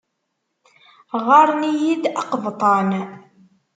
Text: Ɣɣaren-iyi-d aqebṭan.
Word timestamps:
Ɣɣaren-iyi-d 1.21 2.03
aqebṭan. 2.21 2.89